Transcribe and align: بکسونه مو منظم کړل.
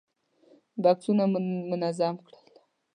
بکسونه 0.83 1.23
مو 1.31 1.39
منظم 1.69 2.15
کړل. 2.25 2.43